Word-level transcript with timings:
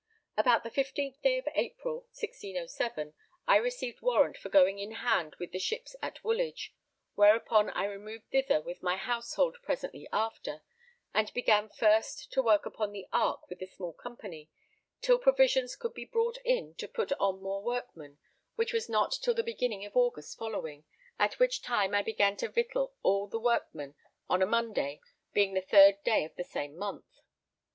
About 0.35 0.63
the 0.63 0.71
15th 0.71 1.21
day 1.21 1.37
of 1.37 1.47
April 1.53 2.05
1607, 2.09 3.13
I 3.45 3.57
received 3.57 4.01
warrant 4.01 4.35
for 4.35 4.49
going 4.49 4.79
in 4.79 4.93
hand 4.93 5.35
with 5.37 5.51
the 5.51 5.59
ships 5.59 5.95
at 6.01 6.23
Woolwich, 6.23 6.73
whereupon 7.13 7.69
I 7.69 7.85
removed 7.85 8.31
thither 8.31 8.61
with 8.63 8.81
my 8.81 8.95
household 8.97 9.57
presently 9.61 10.07
after, 10.11 10.63
and 11.13 11.31
began 11.33 11.69
first 11.69 12.31
to 12.31 12.41
work 12.41 12.65
upon 12.65 12.93
the 12.93 13.05
Ark 13.13 13.47
with 13.47 13.61
a 13.61 13.67
small 13.67 13.93
company, 13.93 14.49
till 15.01 15.19
provisions 15.19 15.75
could 15.75 15.93
be 15.93 16.05
brought 16.05 16.39
in 16.43 16.73
to 16.79 16.87
put 16.87 17.11
on 17.19 17.39
more 17.39 17.61
workmen, 17.61 18.17
which 18.55 18.73
was 18.73 18.89
not 18.89 19.11
till 19.21 19.35
the 19.35 19.43
beginning 19.43 19.85
of 19.85 19.95
August 19.95 20.35
following, 20.35 20.83
at 21.19 21.37
which 21.37 21.61
time 21.61 21.93
I 21.93 22.01
began 22.01 22.35
to 22.37 22.49
victual 22.49 22.95
all 23.03 23.27
the 23.27 23.37
workmen, 23.39 23.93
on 24.27 24.41
a 24.41 24.47
Monday, 24.47 24.99
being 25.31 25.53
the 25.53 25.61
3rd 25.61 26.03
day 26.03 26.23
of 26.25 26.33
the 26.37 26.43
same 26.43 26.75
month. 26.75 27.21